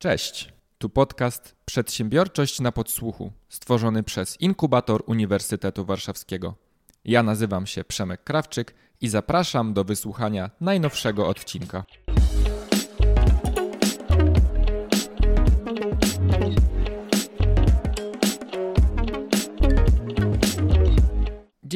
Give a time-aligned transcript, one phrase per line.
[0.00, 6.54] Cześć, tu podcast Przedsiębiorczość na podsłuchu, stworzony przez Inkubator Uniwersytetu Warszawskiego.
[7.04, 11.84] Ja nazywam się Przemek Krawczyk i zapraszam do wysłuchania najnowszego odcinka.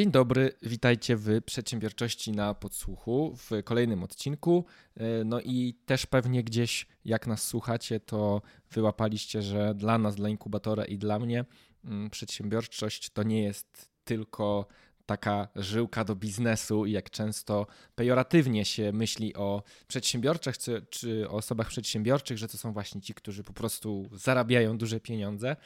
[0.03, 4.65] Dzień dobry, witajcie w Przedsiębiorczości na Podsłuchu w kolejnym odcinku.
[4.97, 10.29] E, no i też pewnie gdzieś, jak nas słuchacie, to wyłapaliście, że dla nas, dla
[10.29, 11.45] inkubatora i dla mnie
[11.85, 14.67] mm, przedsiębiorczość to nie jest tylko
[15.07, 21.33] taka żyłka do biznesu i jak często pejoratywnie się myśli o przedsiębiorczych czy, czy o
[21.33, 25.57] osobach przedsiębiorczych, że to są właśnie ci, którzy po prostu zarabiają duże pieniądze.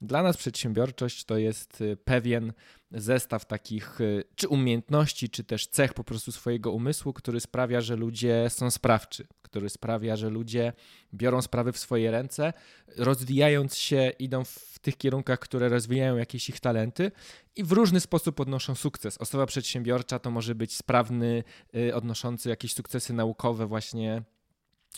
[0.00, 2.52] Dla nas przedsiębiorczość to jest y, pewien
[2.96, 7.96] zestaw takich y, czy umiejętności, czy też cech po prostu swojego umysłu, który sprawia, że
[7.96, 10.72] ludzie są sprawczy, który sprawia, że ludzie
[11.14, 12.52] biorą sprawy w swoje ręce,
[12.96, 17.12] rozwijając się, idą w tych kierunkach, które rozwijają jakieś ich talenty
[17.56, 19.18] i w różny sposób odnoszą sukces.
[19.18, 21.44] Osoba przedsiębiorcza to może być sprawny,
[21.76, 24.22] y, odnoszący jakieś sukcesy naukowe, właśnie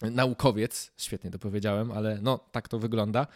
[0.03, 3.27] naukowiec, świetnie to powiedziałem, ale no tak to wygląda.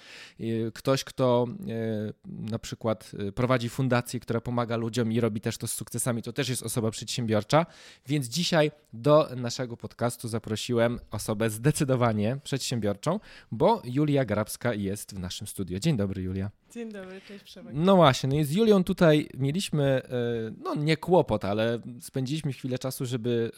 [0.75, 5.67] Ktoś, kto e, na przykład e, prowadzi fundację, która pomaga ludziom i robi też to
[5.67, 7.67] z sukcesami, to też jest osoba przedsiębiorcza.
[8.07, 13.21] Więc dzisiaj do naszego podcastu zaprosiłem osobę zdecydowanie przedsiębiorczą,
[13.53, 15.79] bo Julia Grabska jest w naszym studio.
[15.79, 16.62] Dzień dobry, Julia.
[16.73, 17.75] Dzień dobry, cześć Przemek.
[17.77, 20.03] No właśnie, no i z Julią tutaj mieliśmy, e,
[20.65, 23.51] no nie kłopot, ale spędziliśmy chwilę czasu, żeby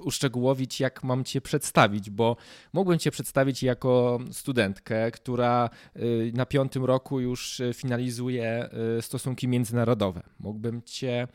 [0.00, 2.36] uszczegółowić, jak mam Cię przedstawić, bo
[2.72, 10.22] mógłbym Cię przedstawić jako studentkę, która y, na piątym roku już finalizuje stosunki międzynarodowe.
[10.40, 11.28] Mógłbym Cię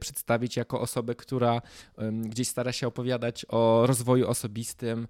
[0.00, 1.62] przedstawić jako osobę, która
[2.22, 5.08] gdzieś stara się opowiadać o rozwoju osobistym,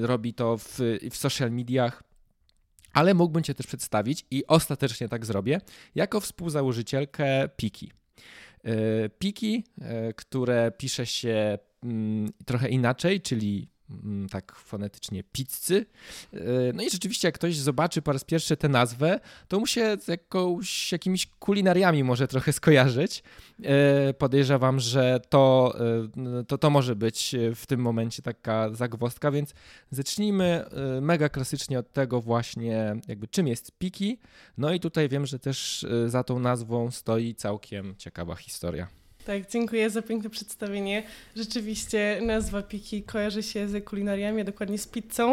[0.00, 0.78] robi to w,
[1.10, 2.11] w social mediach.
[2.92, 5.60] Ale mógłbym Cię też przedstawić, i ostatecznie tak zrobię,
[5.94, 7.92] jako współzałożycielkę Piki.
[9.18, 9.64] Piki,
[10.16, 13.71] które pisze się mm, trochę inaczej, czyli
[14.30, 15.86] tak fonetycznie pizzy.
[16.32, 16.38] E,
[16.74, 20.08] no i rzeczywiście, jak ktoś zobaczy po raz pierwszy tę nazwę, to mu się z
[20.08, 23.22] jakąś, jakimiś kulinariami może trochę skojarzyć.
[23.64, 25.74] E, podejrzewam, że to,
[26.40, 29.54] e, to, to może być w tym momencie taka zagwozdka, więc
[29.90, 30.64] zacznijmy
[31.00, 34.18] mega klasycznie od tego właśnie, jakby czym jest Piki.
[34.58, 39.01] No i tutaj wiem, że też za tą nazwą stoi całkiem ciekawa historia.
[39.26, 41.02] Tak, dziękuję za piękne przedstawienie.
[41.36, 45.32] Rzeczywiście nazwa Piki kojarzy się z kulinariami, a dokładnie z pizzą.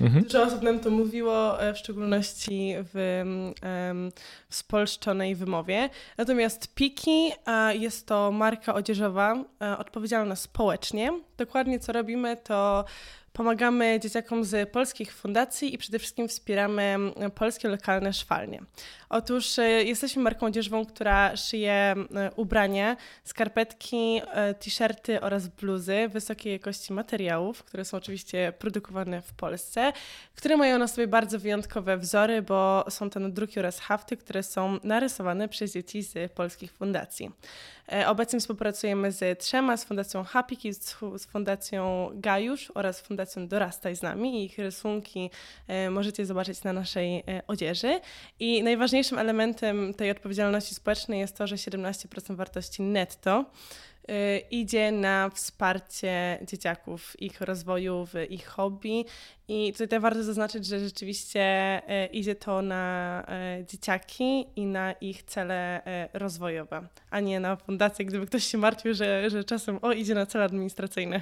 [0.00, 0.24] Mhm.
[0.24, 3.22] Dużo osób nam to mówiło, e, w szczególności w,
[4.48, 5.90] w spolszczonej wymowie.
[6.18, 7.32] Natomiast Piki
[7.72, 11.12] jest to marka odzieżowa e, odpowiedzialna społecznie.
[11.36, 12.84] Dokładnie co robimy to
[13.36, 16.96] Pomagamy dzieciakom z polskich fundacji i przede wszystkim wspieramy
[17.34, 18.62] polskie lokalne szwalnie.
[19.08, 21.94] Otóż e, jesteśmy marką odzieżową, która szyje e,
[22.36, 29.92] ubrania, skarpetki, e, t-shirty oraz bluzy wysokiej jakości materiałów, które są oczywiście produkowane w Polsce,
[30.34, 34.78] które mają na sobie bardzo wyjątkowe wzory, bo są to nadruki oraz hafty, które są
[34.84, 37.30] narysowane przez dzieci z polskich fundacji.
[38.06, 44.02] Obecnie współpracujemy z trzema, z Fundacją Happy Kids, z Fundacją Gajusz oraz Fundacją Dorastaj z
[44.02, 44.44] nami.
[44.44, 45.30] Ich rysunki
[45.90, 48.00] możecie zobaczyć na naszej odzieży.
[48.40, 53.44] I najważniejszym elementem tej odpowiedzialności społecznej jest to, że 17% wartości netto
[54.50, 59.04] idzie na wsparcie dzieciaków, ich rozwoju, w ich hobby.
[59.48, 63.26] I tutaj warto zaznaczyć, że rzeczywiście y, idzie to na
[63.60, 68.94] y, dzieciaki i na ich cele rozwojowe, a nie na fundację, gdyby ktoś się martwił,
[68.94, 71.20] że, że czasem o, idzie na cele administracyjne.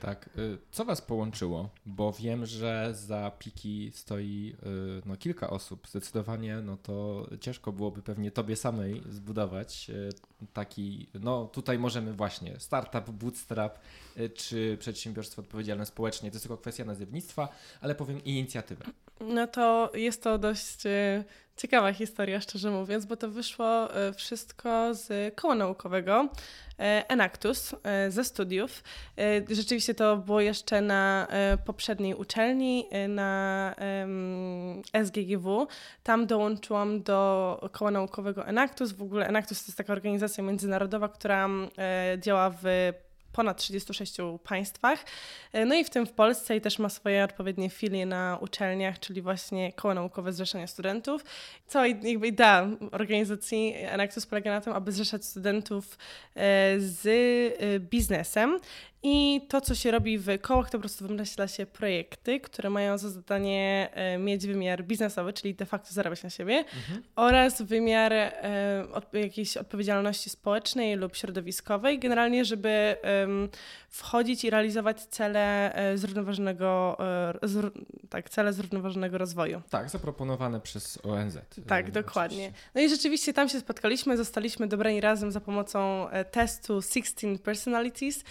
[0.00, 0.30] Tak.
[0.38, 1.68] Y, co was połączyło?
[1.86, 4.54] Bo wiem, że za Piki stoi
[4.98, 5.88] y, no, kilka osób.
[5.88, 10.08] Zdecydowanie no to ciężko byłoby pewnie tobie samej zbudować y,
[10.52, 13.78] taki, no tutaj możemy właśnie startup, bootstrap
[14.34, 16.30] czy przedsiębiorstwo odpowiedzialne społecznie.
[16.30, 17.48] To jest tylko kwestia nazewnictwa,
[17.80, 18.84] ale powiem inicjatywę.
[19.20, 20.82] No to jest to dość
[21.56, 26.28] ciekawa historia, szczerze mówiąc, bo to wyszło wszystko z koła naukowego.
[26.78, 28.82] E, Enactus e, ze studiów.
[29.18, 31.26] E, rzeczywiście to było jeszcze na
[31.64, 33.74] poprzedniej uczelni, na
[35.04, 35.66] SGGW.
[36.02, 38.92] Tam dołączyłam do koła naukowego Enactus.
[38.92, 41.48] W ogóle Enactus to jest taka organizacja międzynarodowa, która
[42.18, 42.92] działa w
[43.38, 45.04] ponad 36 państwach.
[45.52, 49.00] E, no i w tym w Polsce i też ma swoje odpowiednie filie na uczelniach,
[49.00, 51.24] czyli właśnie Koło Naukowe Zrzeszenia Studentów.
[51.66, 55.98] Cała jakby idea organizacji Enactus polega na tym, aby zrzeszać studentów
[56.34, 58.60] e, z e, biznesem
[59.02, 62.98] I to, co się robi w kołach, to po prostu wymyśla się projekty, które mają
[62.98, 67.02] za zadanie e, mieć wymiar biznesowy, czyli de facto zarabiać na siebie, mhm.
[67.16, 72.96] oraz wymiar e, od, jakiejś odpowiedzialności społecznej lub środowiskowej, generalnie, żeby
[73.88, 76.98] wchodzić i realizować cele e, zrównoważonego,
[77.42, 77.72] zr,
[78.10, 79.62] tak, cele zrównoważonego rozwoju.
[79.70, 81.38] Tak, zaproponowane przez ONZ.
[81.66, 82.52] Tak, dokładnie.
[82.74, 88.24] No i rzeczywiście tam się spotkaliśmy, zostaliśmy dobrani razem za pomocą testu 16 Personalities.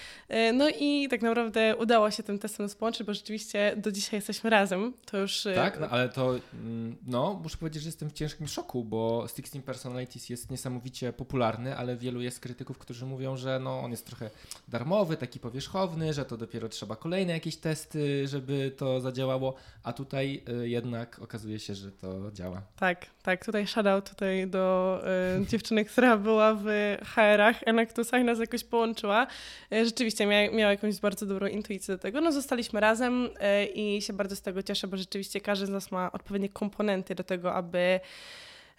[0.57, 4.93] No i tak naprawdę udało się tym testem połączyć, bo rzeczywiście do dzisiaj jesteśmy razem.
[5.05, 5.45] To już...
[5.45, 9.27] Y, tak, no, ale to mm, no, muszę powiedzieć, że jestem w ciężkim szoku, bo
[9.27, 14.05] 16 Personalities jest niesamowicie popularny, ale wielu jest krytyków, którzy mówią, że no, on jest
[14.05, 14.29] trochę
[14.67, 20.43] darmowy, taki powierzchowny, że to dopiero trzeba kolejne jakieś testy, żeby to zadziałało, a tutaj
[20.63, 22.61] y, jednak okazuje się, że to działa.
[22.79, 23.45] Tak, tak.
[23.45, 24.99] Tutaj shoutout tutaj do
[25.41, 26.65] y, dziewczyny, która była w
[27.03, 29.27] HR-ach, Enactusach, nas jakoś połączyła.
[29.73, 32.21] Y, rzeczywiście mia miała jakąś bardzo dobrą intuicję do tego.
[32.21, 35.91] No zostaliśmy razem y, i się bardzo z tego cieszę, bo rzeczywiście każdy z nas
[35.91, 37.99] ma odpowiednie komponenty do tego, aby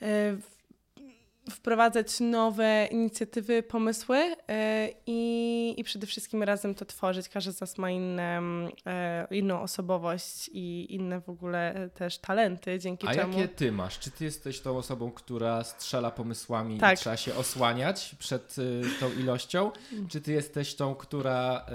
[0.02, 0.06] y,
[1.50, 7.28] wprowadzać nowe inicjatywy, pomysły e, i, i przede wszystkim razem to tworzyć.
[7.28, 8.40] Każdy z nas ma inne,
[8.86, 13.38] e, inną osobowość i inne w ogóle też talenty, dzięki A czemu...
[13.38, 13.98] A jakie ty masz?
[13.98, 16.98] Czy ty jesteś tą osobą, która strzela pomysłami tak.
[16.98, 18.56] i trzeba się osłaniać przed
[19.00, 19.70] tą ilością?
[20.08, 21.66] Czy ty jesteś tą, która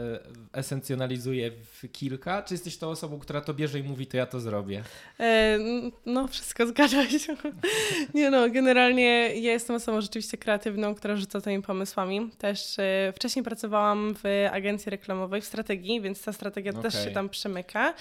[0.53, 2.41] esencjonalizuje w kilka?
[2.41, 4.83] Czy jesteś tą osobą, która to bierze i mówi, to ja to zrobię?
[5.19, 5.57] E,
[6.05, 7.35] no, wszystko zgadza się.
[8.13, 12.29] Nie no, generalnie jest jestem osobą rzeczywiście kreatywną, która rzuca tymi pomysłami.
[12.37, 16.83] Też y, wcześniej pracowałam w agencji reklamowej w strategii, więc ta strategia okay.
[16.83, 17.93] też się tam przemyka,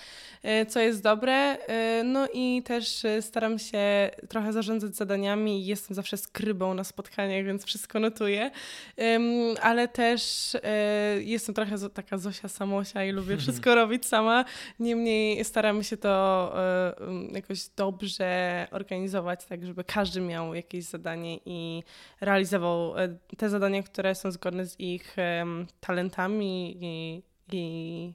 [0.45, 1.57] y, co jest dobre.
[2.01, 5.67] Y, no i też staram się trochę zarządzać zadaniami.
[5.67, 8.51] Jestem zawsze skrybą na spotkaniach, więc wszystko notuję.
[9.63, 10.53] Ale też
[11.19, 14.45] jestem trochę taka Zosia Samosia i lubię wszystko robić sama.
[14.79, 16.55] Niemniej staramy się to
[17.33, 21.52] jakoś dobrze organizować, tak żeby każdy miał jakieś zadanie i
[22.21, 25.17] realizował e, te zadania, które są zgodne z ich
[25.81, 27.23] talentami i,
[27.53, 28.15] i,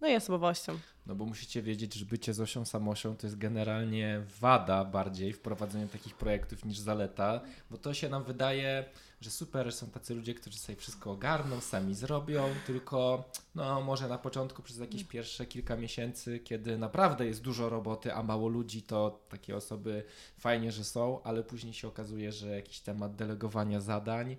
[0.00, 0.78] no i osobowością.
[1.06, 5.88] No bo musicie wiedzieć, że bycie Zosią Samosią to jest generalnie wada bardziej w prowadzeniu
[5.88, 8.84] takich projektów niż zaleta, bo to się nam wydaje,
[9.26, 14.18] że super, są tacy ludzie, którzy sobie wszystko ogarną, sami zrobią, tylko no może na
[14.18, 19.20] początku przez jakieś pierwsze kilka miesięcy, kiedy naprawdę jest dużo roboty, a mało ludzi, to
[19.28, 20.04] takie osoby
[20.38, 24.36] fajnie, że są, ale później się okazuje, że jakiś temat delegowania zadań,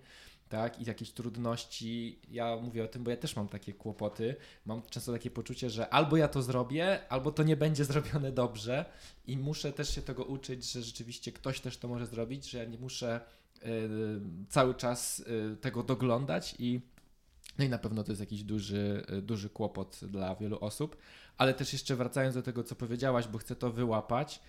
[0.50, 2.20] tak, i jakieś trudności.
[2.32, 4.36] Ja mówię o tym, bo ja też mam takie kłopoty.
[4.66, 8.86] Mam często takie poczucie, że albo ja to zrobię, albo to nie będzie zrobione dobrze
[9.26, 12.66] i muszę też się tego uczyć, że rzeczywiście ktoś też to może zrobić, że ja
[12.66, 13.22] nie muszę
[14.50, 16.82] cały czas y, tego doglądać i
[17.58, 20.98] no i na pewno to jest jakiś duży, y, duży kłopot dla wielu osób.
[21.38, 24.42] Ale też jeszcze wracając do tego, co powiedziałaś, bo chcę to wyłapać,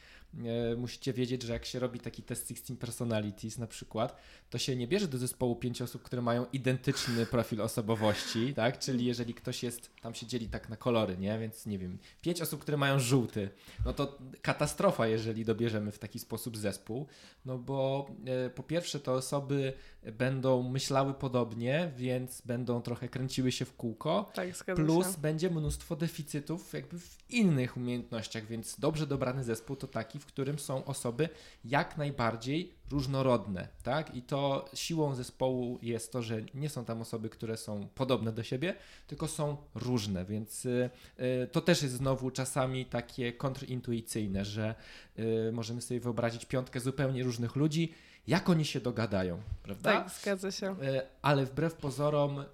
[0.76, 4.16] musicie wiedzieć, że jak się robi taki test 16 personalities na przykład,
[4.50, 8.78] to się nie bierze do zespołu pięciu osób, które mają identyczny profil osobowości, tak?
[8.78, 11.38] Czyli jeżeli ktoś jest, tam się dzieli tak na kolory, nie?
[11.38, 13.50] Więc nie wiem, pięć osób, które mają żółty,
[13.84, 17.06] no to katastrofa, jeżeli dobierzemy w taki sposób zespół,
[17.44, 19.72] no bo e, po pierwsze te osoby
[20.12, 26.72] będą myślały podobnie, więc będą trochę kręciły się w kółko, tak, plus będzie mnóstwo deficytów
[26.72, 31.28] jakby w innych umiejętnościach, więc dobrze dobrany zespół to taki, w którym są osoby
[31.64, 34.14] jak najbardziej różnorodne, tak?
[34.14, 38.42] I to siłą zespołu jest to, że nie są tam osoby, które są podobne do
[38.42, 38.74] siebie,
[39.06, 44.74] tylko są różne, więc y, y, to też jest znowu czasami takie kontrintuicyjne, że
[45.18, 47.92] y, możemy sobie wyobrazić piątkę zupełnie różnych ludzi,
[48.26, 49.92] jak oni się dogadają, prawda?
[49.92, 50.76] Tak, zgadza się.
[51.22, 52.44] Ale wbrew pozorom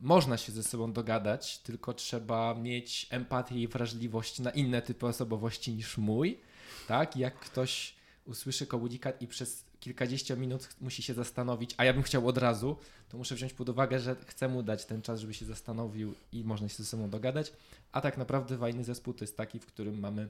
[0.00, 5.74] można się ze sobą dogadać, tylko trzeba mieć empatię i wrażliwość na inne typy osobowości
[5.74, 6.38] niż mój
[6.86, 7.16] tak?
[7.16, 7.94] Jak ktoś
[8.26, 12.76] usłyszy komunikat i przez kilkadziesiąt minut musi się zastanowić, a ja bym chciał od razu,
[13.08, 16.44] to muszę wziąć pod uwagę, że chcę mu dać ten czas, żeby się zastanowił i
[16.44, 17.52] można się ze sobą dogadać.
[17.92, 20.28] A tak naprawdę fajny zespół to jest taki, w którym mamy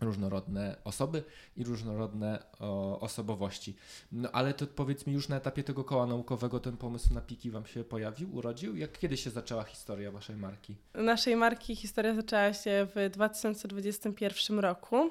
[0.00, 1.22] różnorodne osoby
[1.56, 3.76] i różnorodne o, osobowości.
[4.12, 7.50] No ale to powiedz mi już na etapie tego koła naukowego ten pomysł na piki
[7.50, 8.76] Wam się pojawił, urodził?
[8.76, 10.76] Jak kiedy się zaczęła historia Waszej marki?
[10.94, 15.10] Naszej marki historia zaczęła się w 2021 roku.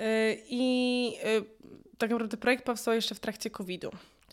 [0.00, 1.44] Y, I y,
[1.98, 3.90] tak naprawdę projekt powstał jeszcze w trakcie COVID-u.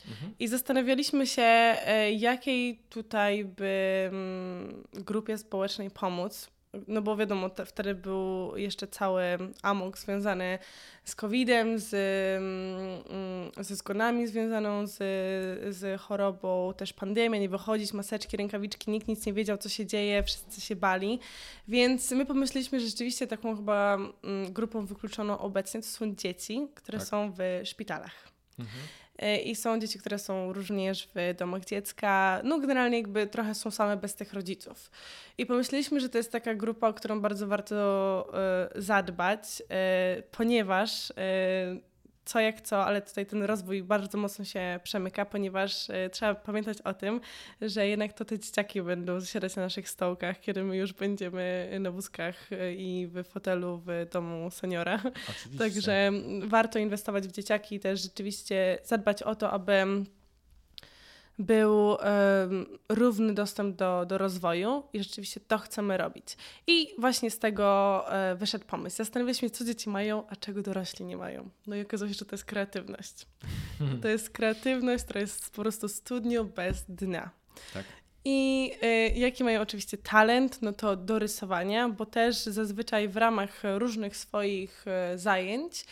[0.08, 0.34] Mhm.
[0.39, 1.75] I zastanawialiśmy się,
[2.08, 6.50] y, jakiej tutaj by mm, grupie społecznej pomóc.
[6.88, 9.24] No bo wiadomo, te, wtedy był jeszcze cały
[9.62, 10.60] amok związany
[11.04, 11.94] z COVID-em, z,
[12.38, 14.98] mm, ze zgonami związaną z,
[15.75, 20.24] z chorobą, też pandemia, nie wychodzić, maseczki, rękawiczki, nikt nic nie wiedział, co się dzieje,
[20.24, 21.20] wszyscy się bali.
[21.68, 26.98] Więc my pomyśleliśmy, że rzeczywiście taką chyba mm, grupą wykluczoną obecnie to są dzieci, które
[26.98, 27.08] tak.
[27.08, 28.32] są w szpitalach.
[28.60, 28.84] Mhm.
[29.22, 32.42] E, I są dzieci, które są również w domach dziecka.
[32.44, 34.92] No generalnie jakby trochę są same bez tych rodziców.
[35.38, 38.28] I pomyśleliśmy, że to jest taka grupa, o którą bardzo warto
[38.78, 41.13] y, zadbać, y, ponieważ
[42.25, 46.82] co jak co, ale tutaj ten rozwój bardzo mocno się przemyka, ponieważ y, trzeba pamiętać
[46.82, 47.22] o tym,
[47.62, 51.92] że jednak to te dzieciaki będą zasiadać na naszych stołkach, kiedy my już będziemy na
[51.92, 55.01] wózkach y, i w fotelu w domu seniora.
[55.30, 55.58] Oczywiście.
[55.58, 56.12] Także
[56.48, 59.86] warto inwestować w dzieciaki i też rzeczywiście zadbać o to, aby
[61.40, 62.00] był um,
[62.90, 66.38] równy dostęp do, do rozwoju i rzeczywiście to chcemy robić.
[66.68, 68.98] I właśnie z tego um, wyszedł pomysł.
[68.98, 71.50] Zastanawialiśmy się, co dzieci mają, a czego dorośli nie mają.
[71.68, 73.14] No i okazało się, że to jest kreatywność.
[74.02, 77.30] To jest kreatywność, która jest po prostu studnią bez dna.
[77.74, 77.86] Tak.
[78.26, 83.62] I y, jaki mają oczywiście talent, no to do rysowania, bo też zazwyczaj w ramach
[83.78, 85.86] różnych swoich y, zajęć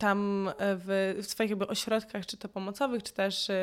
[0.00, 3.54] tam e, w, w swoich jakby ośrodkach, czy to pomocowych, czy też e,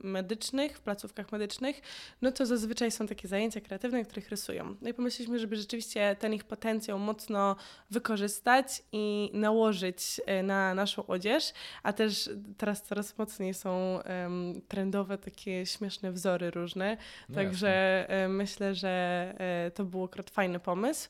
[0.00, 1.80] medycznych, w placówkach medycznych,
[2.22, 4.76] no to zazwyczaj są takie zajęcia kreatywne, których rysują.
[4.82, 7.56] No i pomyśleliśmy, żeby rzeczywiście ten ich potencjał mocno
[7.90, 11.52] wykorzystać i nałożyć e, na naszą odzież,
[11.82, 16.96] a też teraz coraz mocniej są um, trendowe takie śmieszne wzory różne,
[17.28, 18.28] no także jasne.
[18.28, 18.94] myślę, że
[19.74, 21.08] to był akurat fajny pomysł.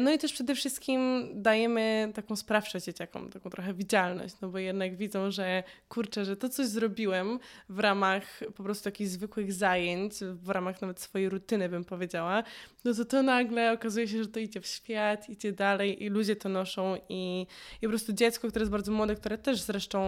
[0.00, 3.95] No i też przede wszystkim dajemy taką sprawczość dzieciakom, taką, taką trochę widzialność,
[4.42, 7.38] no bo jednak widzą, że kurczę, że to coś zrobiłem
[7.68, 12.42] w ramach po prostu jakichś zwykłych zajęć, w ramach nawet swojej rutyny bym powiedziała,
[12.84, 16.36] no to to nagle okazuje się, że to idzie w świat, idzie dalej i ludzie
[16.36, 17.46] to noszą i,
[17.82, 20.00] i po prostu dziecko, które jest bardzo młode, które też zresztą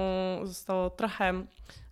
[0.45, 1.33] zostało trochę,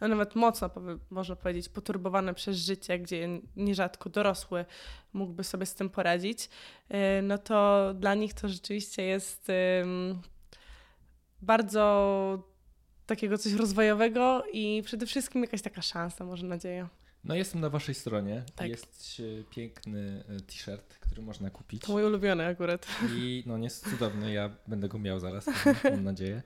[0.00, 0.70] no nawet mocno
[1.10, 4.64] można powiedzieć, poturbowane przez życie, gdzie nierzadko dorosły
[5.12, 6.44] mógłby sobie z tym poradzić,
[6.90, 9.48] y, no to dla nich to rzeczywiście jest
[11.46, 12.42] bardzo
[13.06, 16.88] takiego coś rozwojowego i przede wszystkim jakaś taka szansa, może nadzieja.
[17.24, 18.42] No jestem na waszej stronie.
[18.54, 18.68] Tak.
[18.68, 21.82] Jest piękny e, t-shirt, który można kupić.
[21.82, 22.86] To mój ulubiony akurat.
[23.16, 25.46] I no jest cudowny, ja będę go miał zaraz,
[25.90, 26.42] mam nadzieję.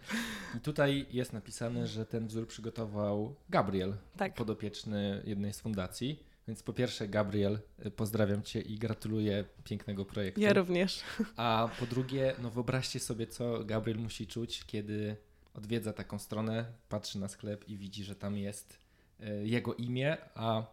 [0.56, 4.34] I tutaj jest napisane, że ten wzór przygotował Gabriel, tak.
[4.34, 6.29] podopieczny jednej z fundacji.
[6.50, 10.40] Więc po pierwsze, Gabriel, y, pozdrawiam Cię i gratuluję pięknego projektu.
[10.40, 11.00] Ja również.
[11.36, 15.16] A po drugie, no wyobraźcie sobie, co Gabriel musi czuć, kiedy
[15.54, 18.78] odwiedza taką stronę, patrzy na sklep i widzi, że tam jest
[19.20, 20.66] y, jego imię, a,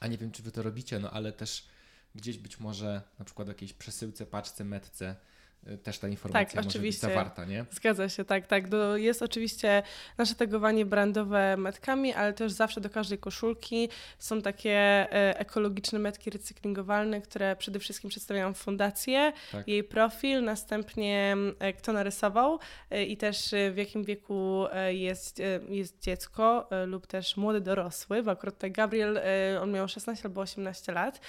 [0.00, 1.68] a nie wiem, czy Wy to robicie, no ale też
[2.14, 5.16] gdzieś być może na przykład jakiejś przesyłce, paczce, metce
[5.82, 7.06] też ta informacja tak, może oczywiście.
[7.06, 7.64] być zawarta, nie?
[7.70, 8.68] Zgadza się, tak, tak.
[8.68, 9.82] Do, jest oczywiście
[10.18, 13.88] nasze tagowanie brandowe metkami, ale też zawsze do każdej koszulki
[14.18, 19.68] są takie e, ekologiczne metki recyklingowalne, które przede wszystkim przedstawiają fundację, tak.
[19.68, 22.58] jej profil, następnie e, kto narysował
[22.90, 28.54] e, i też w jakim wieku jest, jest dziecko lub też młody dorosły, bo akurat
[28.54, 29.20] tutaj Gabriel,
[29.60, 31.20] on miał 16 albo 18 lat,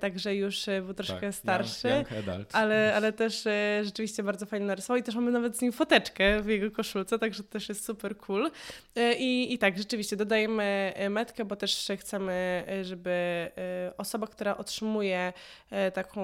[0.00, 3.44] także już był troszkę tak, starszy, young, young ale, ale też
[3.82, 7.42] rzeczywiście bardzo fajnie narysował i też mamy nawet z nim foteczkę w jego koszulce, także
[7.42, 8.50] to też jest super cool.
[8.96, 13.14] E, I, i tak, rzeczywiście dodajemy e, metkę, bo też chcemy, e, żeby
[13.98, 15.32] osoba, która otrzymuje
[15.94, 16.22] taką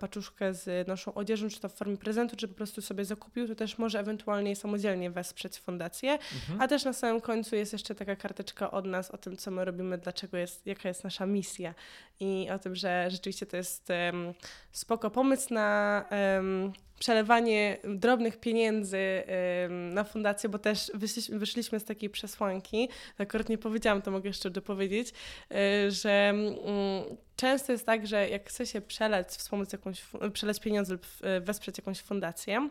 [0.00, 3.54] paczuszkę z naszą odzieżą, czy to w formie prezentu, czy po prostu sobie zakupił, to
[3.54, 6.12] też może ewentualnie samodzielnie wesprzeć fundację.
[6.12, 6.60] Mhm.
[6.60, 9.64] A też na samym końcu jest jeszcze taka karteczka od nas o tym, co my
[9.64, 11.74] robimy, dlaczego jest, jaka jest nasza misja
[12.20, 14.34] i o tym, że rzeczywiście to jest um,
[14.72, 19.22] spoko pomysł na um, um, przelewanie drobnych pieniędzy
[19.68, 22.88] na fundację, bo też wyszliśmy, wyszliśmy z takiej przesłanki,
[23.18, 28.48] akurat nie powiedziałam, to mogę jeszcze dopowiedzieć, y, że um, często jest tak, że jak
[28.48, 30.02] chce się przelać, wspomóc jakąś,
[30.32, 32.68] przelać pieniądze lub e, wesprzeć jakąś fundację,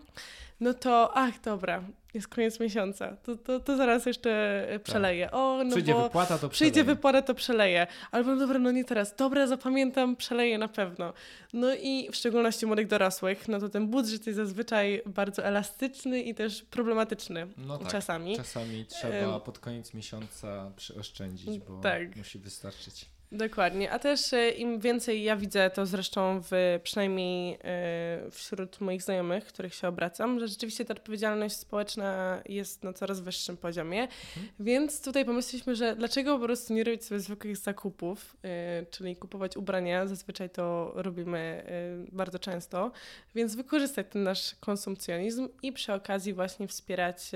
[0.59, 4.81] no to ach, dobra, jest koniec miesiąca, to, to, to zaraz jeszcze tak.
[4.81, 5.31] przeleję.
[5.31, 6.71] O, no przyjdzie wypłata, to przeleję.
[6.71, 7.87] Przyjdzie wypłata, to przeleję.
[8.11, 11.13] Albo dobra, no nie teraz, dobra, zapamiętam, przeleję na pewno.
[11.53, 16.35] No i w szczególności młodych dorosłych, no to ten budżet jest zazwyczaj bardzo elastyczny i
[16.35, 18.37] też problematyczny no tak, czasami.
[18.37, 22.15] Czasami trzeba pod koniec miesiąca przyoszczędzić, bo tak.
[22.15, 23.16] musi wystarczyć.
[23.31, 29.03] Dokładnie, a też e, im więcej ja widzę to zresztą w, przynajmniej e, wśród moich
[29.03, 34.47] znajomych, których się obracam, że rzeczywiście ta odpowiedzialność społeczna jest na coraz wyższym poziomie, mhm.
[34.59, 39.57] więc tutaj pomyśleliśmy, że dlaczego po prostu nie robić sobie zwykłych zakupów, e, czyli kupować
[39.57, 41.63] ubrania, zazwyczaj to robimy
[42.11, 42.91] bardzo często,
[43.35, 47.31] więc wykorzystać ten nasz konsumpcjonizm i przy okazji właśnie wspierać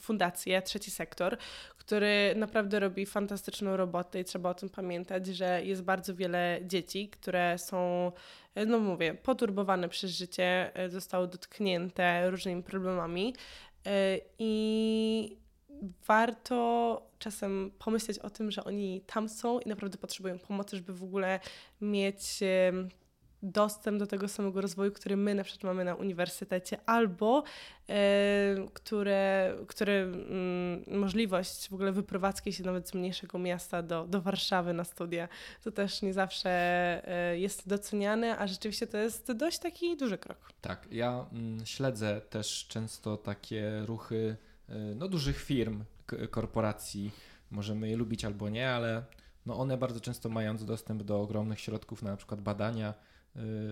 [0.00, 1.36] fundację, trzeci sektor,
[1.78, 7.08] który naprawdę robi fantastyczną robotę i trzeba o tym pamiętać, że jest bardzo wiele dzieci,
[7.08, 8.12] które są,
[8.66, 13.34] no mówię, poturbowane przez życie, e, zostały dotknięte różnymi problemami
[13.86, 15.36] e, i
[16.06, 21.02] warto czasem pomyśleć o tym, że oni tam są i naprawdę potrzebują pomocy, żeby w
[21.02, 21.40] ogóle
[21.80, 22.40] mieć
[23.42, 27.42] dostęp do tego samego rozwoju, który my na przykład mamy na uniwersytecie, albo
[27.88, 34.20] e, które, które mm, możliwość w ogóle wyprowadzki się nawet z mniejszego miasta do, do
[34.20, 35.28] Warszawy na studia,
[35.62, 36.50] to też nie zawsze
[37.08, 40.52] e, jest doceniane, a rzeczywiście to jest dość taki duży krok.
[40.60, 44.36] Tak, ja mm, śledzę też często takie ruchy
[44.68, 45.84] e, no, dużych firm,
[46.30, 47.10] korporacji,
[47.50, 49.04] możemy je lubić albo nie, ale
[49.46, 53.09] no one bardzo często mając dostęp do ogromnych środków na przykład badania, Y,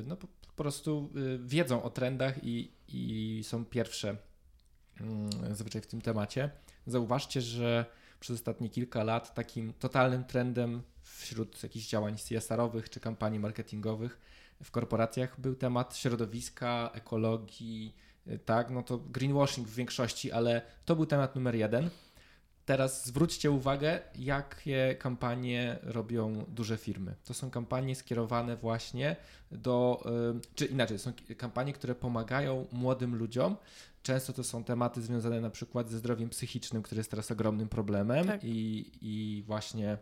[0.07, 4.17] no po, po prostu y, wiedzą o trendach i, i są pierwsze
[5.00, 6.50] mm, zazwyczaj w tym temacie.
[6.87, 7.87] Zauważcie, że
[8.21, 14.19] przez ostatnie kilka lat takim totalnym trendem wśród jakichś działań CSR-owych czy kampanii marketingowych
[14.62, 17.95] w korporacjach był temat środowiska, ekologii,
[18.27, 21.91] y, tak, no to greenwashing w większości, ale to był temat numer jeden.
[22.68, 27.14] Teraz zwróćcie uwagę, jakie kampanie robią duże firmy.
[27.25, 29.16] To są kampanie skierowane właśnie
[29.52, 30.04] do,
[30.54, 33.56] czy inaczej, są kampanie, które pomagają młodym ludziom.
[34.02, 38.26] Często to są tematy związane na przykład ze zdrowiem psychicznym, które jest teraz ogromnym problemem
[38.26, 38.44] tak.
[38.44, 39.98] i, i właśnie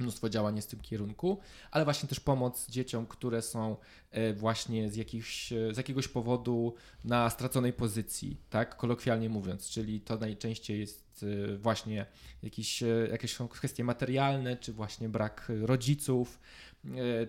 [0.00, 3.76] mnóstwo działań jest w tym kierunku, ale właśnie też pomoc dzieciom, które są
[4.10, 6.74] e, właśnie z, jakichś, z jakiegoś powodu
[7.04, 12.06] na straconej pozycji, tak, kolokwialnie mówiąc, czyli to najczęściej jest e, właśnie
[12.42, 16.40] jakieś, e, jakieś kwestie materialne, czy właśnie brak rodziców,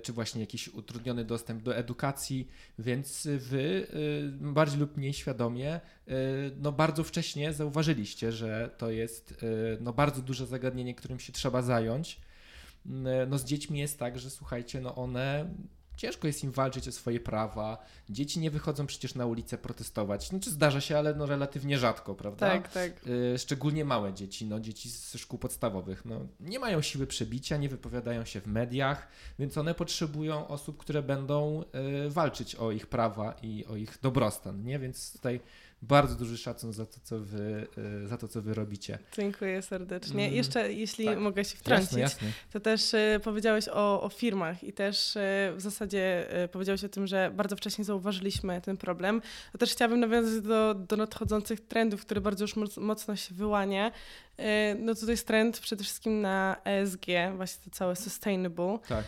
[0.04, 2.48] czy właśnie jakiś utrudniony dostęp do edukacji,
[2.80, 3.88] więc wy
[4.42, 5.80] bardziej lub mniej świadomie
[6.58, 9.36] no bardzo wcześnie zauważyliście, że to jest
[9.82, 12.20] no bardzo duże zagadnienie, którym się trzeba zająć
[13.28, 15.50] no z dziećmi jest tak, że słuchajcie, no one
[15.98, 17.78] ciężko jest im walczyć o swoje prawa.
[18.10, 20.30] Dzieci nie wychodzą przecież na ulicę protestować.
[20.30, 22.50] Znaczy zdarza się, ale no relatywnie rzadko, prawda?
[22.50, 23.08] Tak, tak.
[23.08, 27.70] Y, szczególnie małe dzieci, no dzieci ze szkół podstawowych, no nie mają siły przebicia, nie
[27.70, 29.08] wypowiadają się w mediach,
[29.40, 31.64] więc one potrzebują osób, które będą
[32.06, 34.80] y, walczyć o ich prawa i o ich dobrostan, nie?
[34.80, 35.40] Więc tutaj
[35.88, 37.68] bardzo duży szacun za to, co wy,
[38.04, 39.00] y, za to, co wy robicie.
[39.14, 40.24] Dziękuję serdecznie.
[40.24, 41.20] Mm, Jeszcze, jeśli tak.
[41.20, 42.28] mogę się wtrącić, jasne, jasne.
[42.52, 45.20] to też y, powiedziałeś o, o, firmach i też y,
[45.56, 49.22] w zasadzie powiedziałeś o tym, że bardzo wcześnie zauważyliśmy ten problem.
[49.52, 53.92] To też chciałabym nawiązać do, do nadchodzących trendów, które bardzo już mocno się wyłania.
[54.80, 58.80] No to jest trend przede wszystkim na ESG, właśnie to całe sustainable.
[58.88, 59.06] Tak.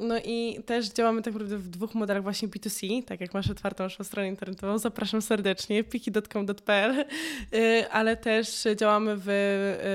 [0.00, 3.84] No i też działamy tak naprawdę w dwóch modelach właśnie B2C, tak jak masz otwartą
[3.84, 7.04] naszą stronę internetową, zapraszam serdecznie, piki.com.pl,
[7.54, 9.28] y, ale też działamy w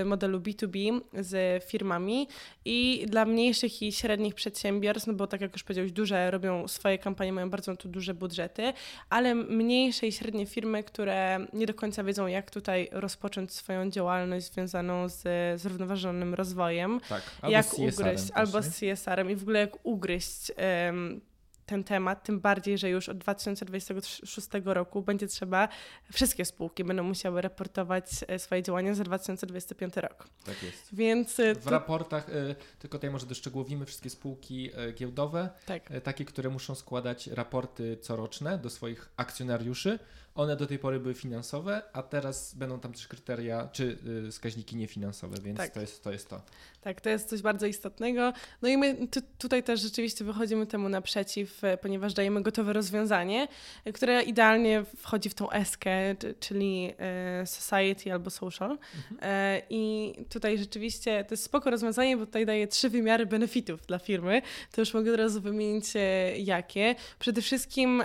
[0.01, 2.27] y, modelu B2B z firmami.
[2.65, 6.97] I dla mniejszych i średnich przedsiębiorstw, no bo tak jak już powiedziałeś, duże robią swoje
[6.97, 8.73] kampanie, mają bardzo tu duże budżety,
[9.09, 14.45] ale mniejsze i średnie firmy, które nie do końca wiedzą, jak tutaj rozpocząć swoją działalność
[14.53, 15.21] związaną z
[15.61, 20.51] zrównoważonym rozwojem, tak, jak ugryźć, albo z CSR-em i ogóle jak ugryźć
[20.87, 21.21] um,
[21.65, 25.67] ten temat, tym bardziej, że już od 2026 roku będzie trzeba,
[26.11, 30.27] wszystkie spółki będą musiały raportować e, swoje działania za 2025 rok.
[30.45, 30.95] Tak jest.
[30.95, 35.89] Więc e, w raportach, e, tylko tutaj może doszczegółowimy wszystkie spółki giełdowe, tak.
[36.03, 39.99] takie, które muszą składać raporty coroczne do swoich akcjonariuszy.
[40.35, 43.97] One do tej pory były finansowe, a teraz będą tam też kryteria czy
[44.31, 45.71] wskaźniki niefinansowe, więc tak.
[45.71, 46.41] to, jest, to jest to.
[46.81, 48.33] Tak, to jest coś bardzo istotnego.
[48.61, 48.97] No i my
[49.37, 53.47] tutaj też rzeczywiście wychodzimy temu naprzeciw, ponieważ dajemy gotowe rozwiązanie,
[53.93, 58.71] które idealnie wchodzi w tą eskę, czyli e, society albo social.
[58.71, 59.17] Mhm.
[59.21, 63.99] E, I tutaj rzeczywiście to jest spoko rozwiązanie, bo tutaj daje trzy wymiary benefitów dla
[63.99, 64.41] firmy.
[64.71, 65.99] To już mogę od razu wymienić e,
[66.37, 66.95] jakie.
[67.19, 68.03] Przede wszystkim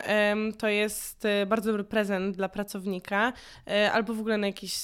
[0.58, 3.32] to jest bardzo dobry prezent dla pracownika
[3.92, 4.74] albo w ogóle na jakieś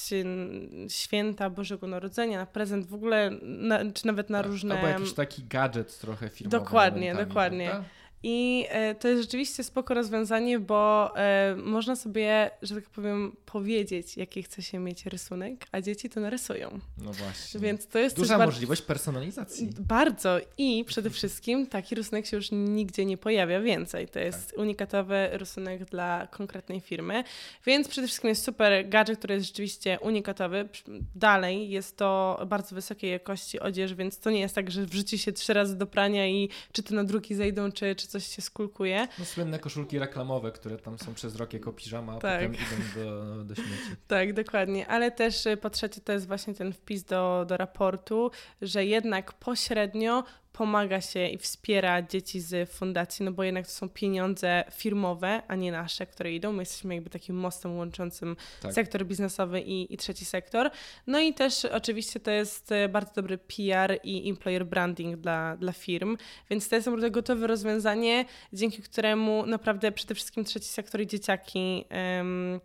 [0.89, 4.75] święta Bożego Narodzenia, na prezent w ogóle na, czy nawet na tak, różne...
[4.75, 6.57] Albo jakiś taki gadżet trochę firmowy.
[6.57, 7.69] Dokładnie, dokładnie.
[7.69, 7.89] Prawda?
[8.27, 14.17] I e, to jest rzeczywiście spoko rozwiązanie, bo e, można sobie, że tak powiem, powiedzieć,
[14.17, 16.79] jaki chce się mieć rysunek, a dzieci to narysują.
[16.97, 17.59] No właśnie.
[17.59, 19.69] Więc to jest Duża możliwość personalizacji.
[19.79, 20.37] Bardzo.
[20.57, 24.07] I przede wszystkim taki rysunek się już nigdzie nie pojawia więcej.
[24.07, 24.59] To jest tak.
[24.59, 27.23] unikatowy rysunek dla konkretnej firmy.
[27.65, 30.69] Więc przede wszystkim jest super gadżet, który jest rzeczywiście unikatowy.
[31.15, 35.31] Dalej jest to bardzo wysokiej jakości odzież, więc to nie jest tak, że wrzuci się
[35.31, 39.07] trzy razy do prania i czy to na drugi zejdą, czy, czy coś się skulkuje.
[39.19, 42.39] No słynne koszulki reklamowe, które tam są przez rok jako piżama, a tak.
[42.39, 43.95] potem idą do, do śmieci.
[44.07, 44.87] Tak, dokładnie.
[44.87, 49.33] Ale też y, po trzecie to jest właśnie ten wpis do, do raportu, że jednak
[49.33, 50.23] pośrednio
[50.57, 55.55] pomaga się i wspiera dzieci z fundacji, no bo jednak to są pieniądze firmowe, a
[55.55, 56.51] nie nasze, które idą.
[56.51, 58.73] My jesteśmy jakby takim mostem łączącym tak.
[58.73, 60.69] sektor biznesowy i, i trzeci sektor.
[61.07, 65.71] No i też oczywiście to jest e, bardzo dobry PR i employer branding dla, dla
[65.71, 66.17] firm,
[66.49, 71.85] więc to jest naprawdę gotowe rozwiązanie, dzięki któremu naprawdę przede wszystkim trzeci sektor i dzieciaki
[72.17, 72.59] um,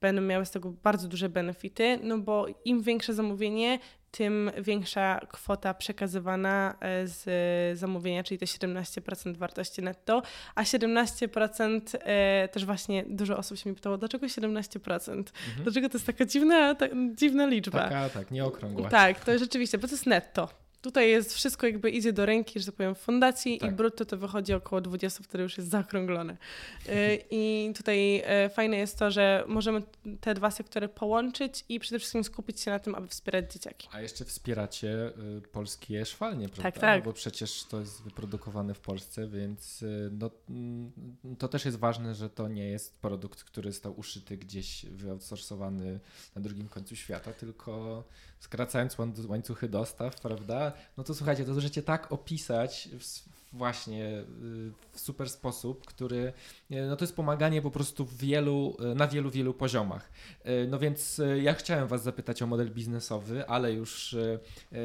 [0.00, 3.78] będą miały z tego bardzo duże benefity, no bo im większe zamówienie,
[4.10, 10.22] tym większa kwota przekazywana e, z zamówienia, czyli te 17% wartości netto,
[10.54, 15.10] a 17% e, też właśnie dużo osób się mi pytało, dlaczego 17%?
[15.10, 15.26] Mhm.
[15.62, 17.78] Dlaczego to jest taka dziwna, ta, dziwna liczba?
[17.78, 18.88] Taka, tak, nieokrągła.
[18.88, 20.48] Tak, to jest rzeczywiście, bo to jest netto.
[20.82, 23.72] Tutaj jest wszystko jakby idzie do ręki, że tak powiem, fundacji tak.
[23.72, 26.36] i brutto to wychodzi około 20, które już jest zaokrąglone.
[26.88, 29.82] Y, I tutaj y, fajne jest to, że możemy
[30.20, 33.88] te dwa sektory połączyć i przede wszystkim skupić się na tym, aby wspierać dzieciaki.
[33.92, 36.62] A jeszcze wspieracie y, polskie szwalnie, prawda?
[36.62, 37.04] Tak, tak.
[37.04, 40.92] Bo przecież to jest wyprodukowane w Polsce, więc no, mm,
[41.38, 46.00] to też jest ważne, że to nie jest produkt, który został uszyty gdzieś, wyoutsourcowany
[46.34, 48.04] na drugim końcu świata, tylko
[48.40, 48.96] skracając
[49.28, 50.72] łańcuchy dostaw, prawda?
[50.96, 52.88] No to słuchajcie, to możecie tak opisać
[53.52, 54.24] właśnie y,
[54.92, 56.32] w super sposób, który
[56.70, 60.10] y, no to jest pomaganie po prostu wielu, y, na wielu, wielu poziomach.
[60.68, 64.16] No więc ja chciałem Was zapytać o model biznesowy, ale już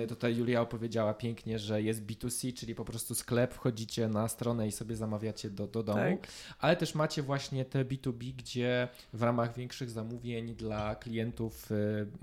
[0.07, 4.71] tutaj Julia opowiedziała pięknie, że jest B2C, czyli po prostu sklep, wchodzicie na stronę i
[4.71, 6.31] sobie zamawiacie do, do domu, tak.
[6.59, 11.69] ale też macie właśnie te B2B, gdzie w ramach większych zamówień dla klientów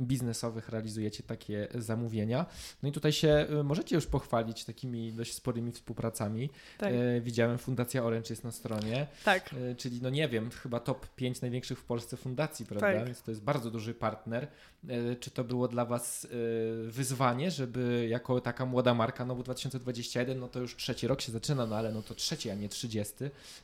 [0.00, 2.46] biznesowych realizujecie takie zamówienia.
[2.83, 6.32] No i tutaj się możecie już pochwalić takimi dość sporymi współpracami
[6.79, 6.92] tak.
[6.92, 9.07] E, widziałem, Fundacja Orange jest na stronie.
[9.25, 9.51] Tak.
[9.55, 12.92] E, czyli, no nie wiem, chyba top 5 największych w Polsce fundacji, prawda?
[12.92, 13.07] Tak.
[13.07, 14.49] Więc to jest bardzo duży partner.
[14.88, 16.27] E, czy to było dla Was
[16.87, 21.33] wyzwanie, żeby jako taka młoda marka, no bo 2021, no to już trzeci rok się
[21.33, 23.14] zaczyna, no ale no to trzeci, a nie 30,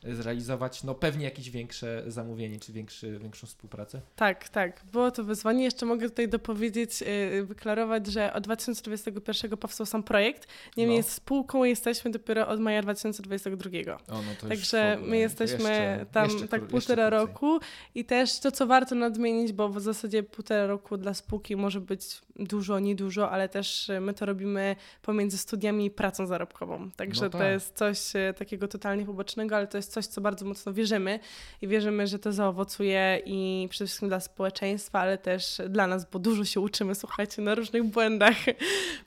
[0.02, 4.00] zrealizować no pewnie jakieś większe zamówienie, czy większy, większą współpracę?
[4.16, 4.82] Tak, tak.
[4.92, 5.64] Było to wyzwanie.
[5.64, 7.04] Jeszcze mogę tutaj dopowiedzieć,
[7.44, 10.46] wyklarować, że od 2021 powstał sam projekt.
[10.76, 11.04] Niemniej no.
[11.04, 13.70] spółką jesteśmy dopiero od maja 2022.
[13.94, 17.60] O, no Także my jesteśmy jeszcze, tam jeszcze, tak półtora roku
[17.94, 22.02] i też to, co warto nadmienić, bo w zasadzie półtora roku dla spółki może być
[22.36, 26.90] dużo, niedużo, ale też my to robimy pomiędzy studiami i pracą zarobkową.
[26.90, 27.40] Także no tak.
[27.40, 31.20] to jest coś e, takiego totalnie pobocznego, ale to jest coś, co bardzo mocno wierzymy
[31.62, 36.18] i wierzymy, że to zaowocuje i przede wszystkim dla społeczeństwa, ale też dla nas, bo
[36.18, 38.36] dużo się uczymy, słuchajcie, na różnych błędach.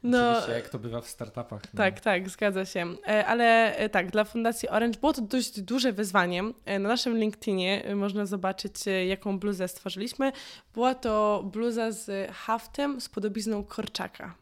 [0.04, 1.62] No, Oczywiście, jak to bywa w startupach.
[1.74, 1.78] No.
[1.78, 2.96] Tak, tak, zgadza się.
[3.08, 6.44] E, ale e, tak, dla Fundacji Orange było to dość duże wyzwanie.
[6.66, 8.74] Na naszym LinkedInie można zobaczyć,
[9.08, 10.32] jaką bluzę stworzyliśmy.
[10.74, 14.36] Była to bluza z haftem, z podobizną Korczaka.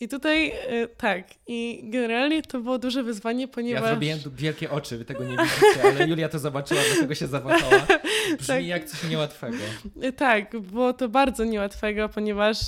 [0.00, 0.52] I tutaj
[0.96, 3.82] tak, i generalnie to było duże wyzwanie, ponieważ.
[3.82, 7.86] Ja zrobiłem wielkie oczy, wy tego nie widzicie, ale Julia to zobaczyła, dlatego się zawahała.
[8.38, 8.66] Brzmi tak.
[8.66, 9.56] jak coś niełatwego.
[10.16, 12.58] Tak, było to bardzo niełatwego, ponieważ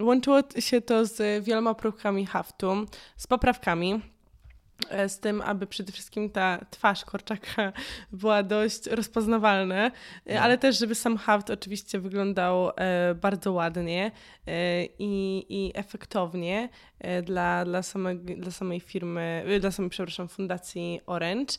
[0.00, 4.00] łączyło się to z wieloma próbkami haftu, z poprawkami.
[4.90, 7.72] E, z tym, aby przede wszystkim ta twarz Korczaka
[8.12, 9.92] była dość rozpoznawalna, e,
[10.34, 10.40] no.
[10.40, 14.10] ale też, żeby sam haft oczywiście wyglądał e, bardzo ładnie
[14.98, 16.68] i, i efektownie
[17.22, 21.54] dla, dla, samej, dla samej firmy, dla samej, przepraszam, fundacji Orange.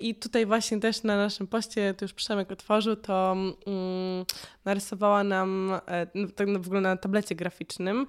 [0.00, 4.24] I tutaj właśnie też na naszym poście, to już Przemek otworzył, to mm,
[4.64, 5.72] narysowała nam,
[6.14, 8.06] no, tak wygląda na tablecie graficznym,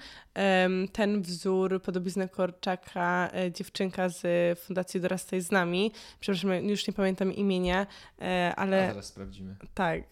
[0.91, 5.91] ten wzór podobizny Korczaka, dziewczynka z Fundacji Dorastaj z nami.
[6.19, 7.87] Przepraszam, już nie pamiętam imienia,
[8.21, 8.85] e, ale...
[8.85, 9.55] A zaraz sprawdzimy.
[9.73, 10.03] Tak.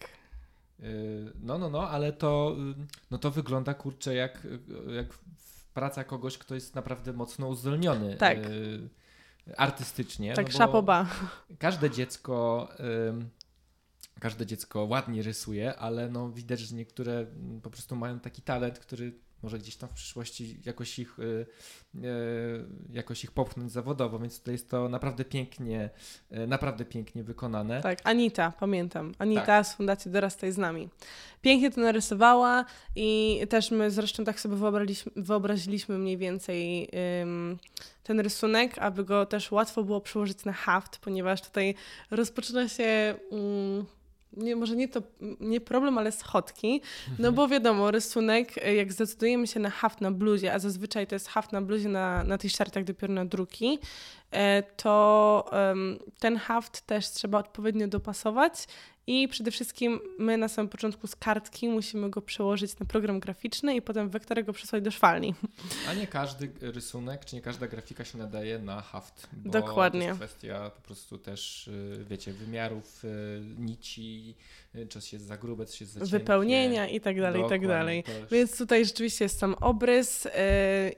[0.80, 0.84] E,
[1.42, 2.56] no, no, no, ale to,
[3.10, 4.46] no to wygląda, kurczę, jak,
[4.96, 5.06] jak
[5.74, 8.16] praca kogoś, kto jest naprawdę mocno uzdolniony.
[8.16, 8.38] Tak.
[8.38, 8.50] E,
[9.56, 10.34] artystycznie.
[10.34, 11.06] Tak, no szapoba.
[11.58, 12.68] Każde dziecko
[14.20, 17.26] każde dziecko ładnie rysuje, ale no widać, że niektóre
[17.62, 19.12] po prostu mają taki talent, który
[19.44, 21.16] może gdzieś tam w przyszłości jakoś ich,
[22.92, 25.90] jakoś ich popchnąć zawodowo, więc tutaj jest to naprawdę pięknie,
[26.30, 27.82] naprawdę pięknie wykonane.
[27.82, 29.14] Tak, Anita, pamiętam.
[29.18, 29.66] Anita tak.
[29.66, 30.88] z Fundacji Dorastaj z nami.
[31.42, 32.64] Pięknie to narysowała
[32.96, 36.90] i też my zresztą tak sobie wyobraziliśmy, wyobraziliśmy mniej więcej
[38.02, 41.74] ten rysunek, aby go też łatwo było przełożyć na haft, ponieważ tutaj
[42.10, 43.14] rozpoczyna się.
[43.30, 43.86] Um,
[44.36, 45.02] nie, może nie to
[45.40, 46.80] nie problem, ale schodki.
[47.08, 47.34] No mhm.
[47.34, 51.52] bo wiadomo, rysunek, jak zdecydujemy się na haft na bluzie, a zazwyczaj to jest haft
[51.52, 53.78] na bluzie na, na t-shirtach dopiero na druki,
[54.30, 58.66] e, to um, ten haft też trzeba odpowiednio dopasować
[59.06, 63.76] i przede wszystkim my na samym początku z kartki musimy go przełożyć na program graficzny
[63.76, 65.34] i potem wektory go przesłać do szwalni.
[65.88, 69.28] A nie każdy rysunek, czy nie każda grafika się nadaje na haft.
[69.32, 70.00] Bo Dokładnie.
[70.00, 73.08] To jest kwestia po prostu też, y, wiecie, wymiarów y,
[73.58, 74.34] nici,
[74.76, 76.18] y, czy jest za grube, czy jest za cienkie.
[76.18, 78.04] Wypełnienia i tak dalej, i tak dalej.
[78.30, 80.28] Więc tutaj rzeczywiście jest sam obrys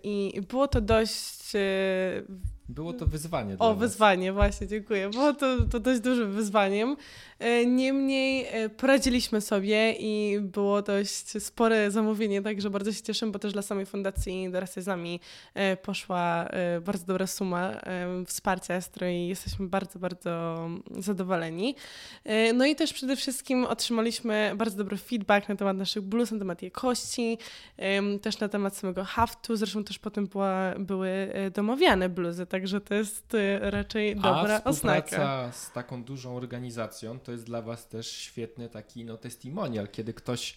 [0.02, 1.52] i było to dość
[2.68, 3.56] było to wyzwanie.
[3.58, 5.10] O, wyzwanie, właśnie, dziękuję.
[5.10, 6.96] Było to, to dość dużym wyzwaniem.
[7.38, 13.38] E, niemniej e, poradziliśmy sobie i było dość spore zamówienie, także bardzo się cieszę, bo
[13.38, 15.20] też dla samej fundacji Dorastaj z nami
[15.54, 16.48] e, poszła
[16.80, 17.80] bardzo dobra suma
[18.26, 20.56] wsparcia, z której jesteśmy bardzo, bardzo
[20.98, 21.74] zadowoleni.
[22.54, 26.62] No i też przede wszystkim otrzymaliśmy bardzo dobry feedback na temat naszych blues, na temat
[26.62, 27.38] jakości,
[28.22, 33.36] też na temat samego haftu, zresztą też potem była, były domawiane bluzy, także to jest
[33.60, 35.52] raczej dobra A oznaka.
[35.52, 40.56] z taką dużą organizacją to jest dla Was też świetny taki no, testimonial, kiedy ktoś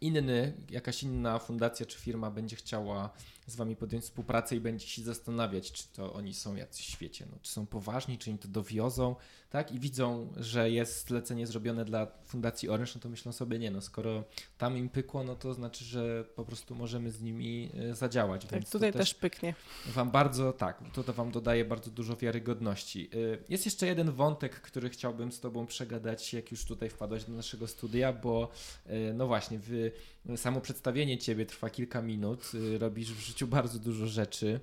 [0.00, 3.10] inny, jakaś inna fundacja czy firma będzie chciała
[3.46, 7.26] z wami podjąć współpracę i będzie się zastanawiać, czy to oni są jacyś w świecie,
[7.32, 9.16] no, czy są poważni, czy im to dowiozą,
[9.50, 9.72] tak?
[9.72, 13.80] I widzą, że jest zlecenie zrobione dla Fundacji Orange, no to myślą sobie, nie no,
[13.80, 14.24] skoro
[14.58, 18.42] tam im pykło, no to znaczy, że po prostu możemy z nimi e, zadziałać.
[18.42, 19.54] Tak, Więc tutaj też, też pyknie.
[19.86, 23.10] Wam bardzo, tak, to, to wam dodaje bardzo dużo wiarygodności.
[23.12, 27.32] E, jest jeszcze jeden wątek, który chciałbym z tobą przegadać, jak już tutaj wpadłaś do
[27.32, 28.50] naszego studia, bo
[28.86, 29.92] e, no właśnie, wy,
[30.36, 34.60] samo przedstawienie ciebie trwa kilka minut, robisz w życiu bardzo dużo rzeczy.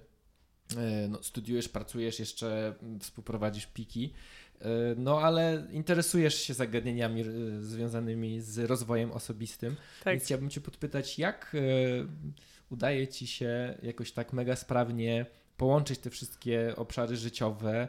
[1.10, 4.14] No, studiujesz, pracujesz, jeszcze mm, współprowadzisz piki.
[4.62, 4.68] E,
[4.98, 7.24] no, ale interesujesz się zagadnieniami
[7.60, 9.76] związanymi z rozwojem osobistym.
[10.04, 10.14] Tak.
[10.14, 11.56] Więc chciałbym Cię podpytać, jak
[12.70, 15.26] udaje Ci się jakoś tak mega sprawnie
[15.58, 17.88] połączyć te wszystkie obszary życiowe.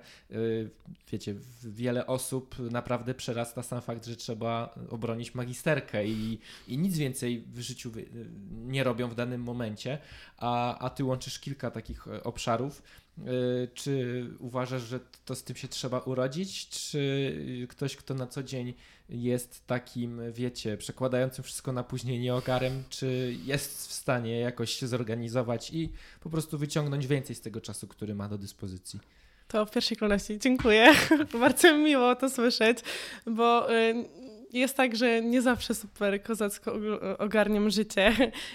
[1.12, 7.44] Wiecie, wiele osób naprawdę przerasta sam fakt, że trzeba obronić magisterkę i, i nic więcej
[7.52, 7.92] w życiu
[8.50, 9.98] nie robią w danym momencie,
[10.36, 12.82] a, a ty łączysz kilka takich obszarów.
[13.18, 18.42] Y, czy uważasz, że to z tym się trzeba urodzić, czy ktoś, kto na co
[18.42, 18.74] dzień
[19.08, 25.70] jest takim, wiecie, przekładającym wszystko na później nieogarem, czy jest w stanie jakoś się zorganizować
[25.70, 29.00] i po prostu wyciągnąć więcej z tego czasu, który ma do dyspozycji?
[29.48, 30.94] To w pierwszej kolejności dziękuję.
[31.40, 32.78] Bardzo miło to słyszeć,
[33.26, 33.94] bo y,
[34.60, 36.72] jest tak, że nie zawsze super kozacko
[37.18, 38.12] ogarniam życie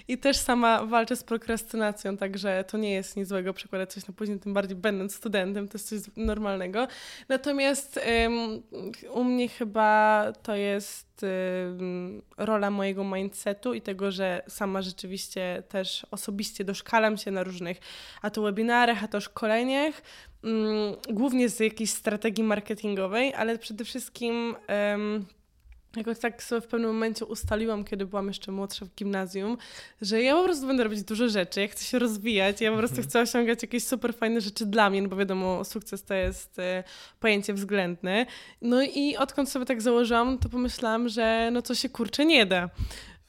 [0.08, 4.14] i też sama walczę z prokrastynacją, także to nie jest nic złego przekładać coś na
[4.14, 6.88] później, tym bardziej będąc studentem, to jest coś normalnego.
[7.30, 8.62] Natomiast um,
[9.12, 16.06] u mnie chyba to jest um, rola mojego mindsetu i tego, że sama rzeczywiście też
[16.12, 17.78] osobiście doszkalam się na różnych,
[18.22, 20.02] a to webinarach, a to szkoleniach,
[20.44, 24.56] um, głównie z jakiejś strategii marketingowej, ale przede wszystkim
[25.96, 29.58] Jakoś tak sobie w pewnym momencie ustaliłam, kiedy byłam jeszcze młodsza w gimnazjum,
[30.02, 32.98] że ja po prostu będę robić dużo rzeczy, ja chcę się rozwijać, ja po prostu
[32.98, 33.10] mhm.
[33.10, 36.84] chcę osiągać jakieś super fajne rzeczy dla mnie, no bo wiadomo, sukces to jest e,
[37.20, 38.26] pojęcie względne.
[38.62, 42.70] No i odkąd sobie tak założyłam, to pomyślałam, że no co się kurczę nie da.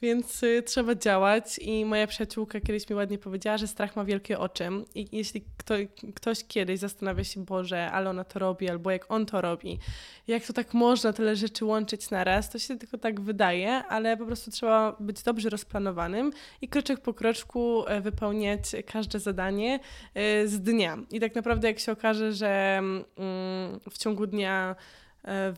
[0.03, 4.39] Więc y, trzeba działać i moja przyjaciółka kiedyś mi ładnie powiedziała, że strach ma wielkie
[4.39, 5.73] oczy i jeśli kto,
[6.15, 9.79] ktoś kiedyś zastanawia się, Boże, ale ona to robi, albo jak on to robi,
[10.27, 14.25] jak to tak można tyle rzeczy łączyć naraz, to się tylko tak wydaje, ale po
[14.25, 19.79] prostu trzeba być dobrze rozplanowanym i kroczek po kroczku e, wypełniać każde zadanie
[20.13, 20.97] e, z dnia.
[21.11, 24.75] I tak naprawdę jak się okaże, że mm, w ciągu dnia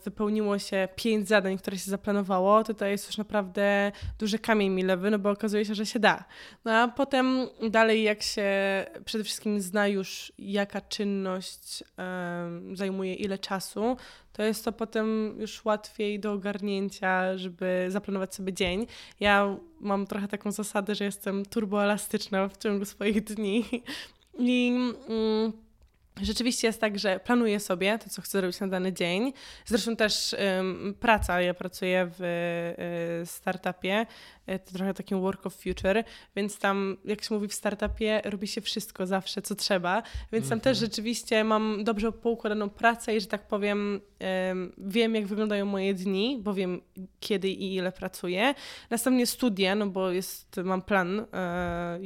[0.04, 5.10] wypełniło się pięć zadań, które się zaplanowało, to to jest już naprawdę duży kamień milowy,
[5.10, 6.24] no bo okazuje się, że się da.
[6.64, 8.50] No a potem dalej jak się
[9.04, 13.96] przede wszystkim zna już jaka czynność um, zajmuje ile czasu,
[14.32, 18.86] to jest to potem już łatwiej do ogarnięcia, żeby zaplanować sobie dzień.
[19.20, 23.64] Ja mam trochę taką zasadę, że jestem turboelastyczna w ciągu swoich dni
[24.38, 24.72] i
[25.08, 25.52] mm,
[26.22, 29.32] Rzeczywiście jest tak, że planuję sobie to, co chcę zrobić na dany dzień.
[29.64, 31.40] Zresztą też um, praca.
[31.40, 32.22] Ja pracuję w
[33.22, 34.06] y, startupie,
[34.48, 36.04] y, to trochę takim work of future,
[36.36, 40.02] więc tam, jak się mówi w startupie, robi się wszystko zawsze, co trzeba.
[40.32, 40.90] Więc tam też mhm.
[40.90, 44.00] rzeczywiście mam dobrze poukładaną pracę i, że tak powiem,
[44.48, 46.80] um, wiem, jak wyglądają moje dni, bo wiem,
[47.20, 48.54] kiedy i ile pracuję.
[48.90, 51.26] Następnie studia, no bo jest, mam plan y,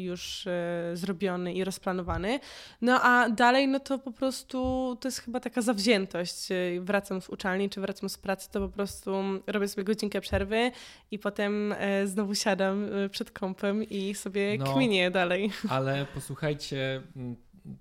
[0.01, 0.49] już
[0.94, 2.40] zrobiony i rozplanowany.
[2.81, 4.58] No a dalej, no to po prostu
[5.00, 6.48] to jest chyba taka zawziętość.
[6.80, 9.12] Wracam z uczelni, czy wracam z pracy, to po prostu
[9.46, 10.70] robię sobie godzinkę przerwy
[11.10, 15.50] i potem e, znowu siadam e, przed kąpem i sobie no, kminię dalej.
[15.68, 17.02] Ale posłuchajcie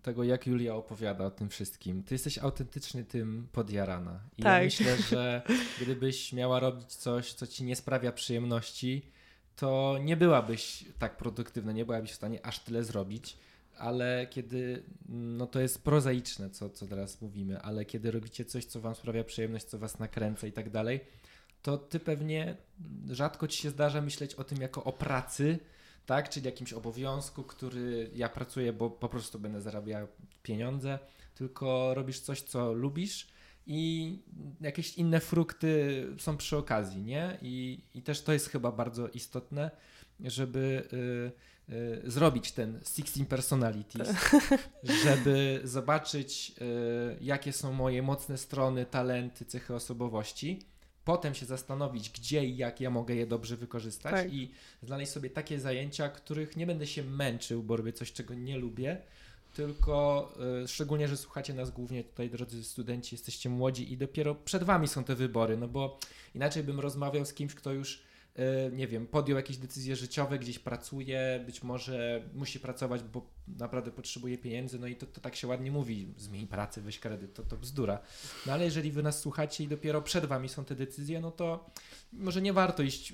[0.01, 2.03] tego, jak Julia opowiada o tym wszystkim.
[2.03, 4.19] Ty jesteś autentycznie tym podjarana.
[4.37, 4.57] I tak.
[4.57, 5.41] ja myślę, że
[5.81, 9.11] gdybyś miała robić coś, co ci nie sprawia przyjemności,
[9.55, 13.37] to nie byłabyś tak produktywna, nie byłabyś w stanie aż tyle zrobić
[13.79, 18.81] ale kiedy, no to jest prozaiczne, co, co teraz mówimy, ale kiedy robicie coś, co
[18.81, 20.99] wam sprawia przyjemność, co was nakręca i tak dalej,
[21.61, 22.57] to ty pewnie
[23.09, 25.59] rzadko ci się zdarza myśleć o tym jako o pracy,
[26.05, 30.07] tak, czyli jakimś obowiązku, który ja pracuję, bo po prostu będę zarabiał
[30.43, 30.99] pieniądze,
[31.35, 33.27] tylko robisz coś, co lubisz
[33.67, 34.19] i
[34.61, 37.37] jakieś inne frukty są przy okazji, nie?
[37.41, 39.71] I, i też to jest chyba bardzo istotne,
[40.19, 40.87] żeby...
[40.91, 41.49] Yy,
[42.03, 44.07] zrobić ten 16 personalities,
[45.03, 50.59] żeby zobaczyć, y, jakie są moje mocne strony, talenty, cechy osobowości.
[51.05, 54.33] Potem się zastanowić, gdzie i jak ja mogę je dobrze wykorzystać tak.
[54.33, 54.51] i
[54.83, 59.01] znaleźć sobie takie zajęcia, których nie będę się męczył, bo robię coś, czego nie lubię,
[59.53, 60.29] tylko
[60.63, 64.87] y, szczególnie, że słuchacie nas głównie tutaj, drodzy studenci, jesteście młodzi i dopiero przed wami
[64.87, 65.99] są te wybory, no bo
[66.35, 68.08] inaczej bym rozmawiał z kimś, kto już
[68.71, 74.37] nie wiem, podjął jakieś decyzje życiowe, gdzieś pracuje, być może musi pracować, bo naprawdę potrzebuje
[74.37, 77.57] pieniędzy, no i to, to tak się ładnie mówi, zmień pracę, weź kredyt, to, to
[77.57, 77.99] bzdura.
[78.45, 81.69] No ale jeżeli wy nas słuchacie i dopiero przed wami są te decyzje, no to
[82.13, 83.13] może nie warto iść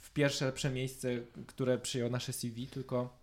[0.00, 1.08] w pierwsze lepsze miejsce,
[1.46, 3.18] które przyjął nasze CV, tylko